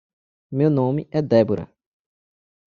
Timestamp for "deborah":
1.21-1.69